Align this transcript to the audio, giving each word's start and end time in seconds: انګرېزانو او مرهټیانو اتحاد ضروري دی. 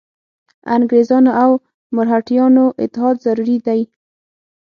انګرېزانو 0.75 1.31
او 1.43 1.51
مرهټیانو 1.95 2.65
اتحاد 2.83 3.15
ضروري 3.25 3.57
دی. 3.67 3.81